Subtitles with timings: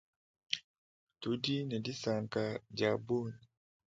[1.21, 2.43] Tudi ne disanka
[2.75, 3.39] diabunyi.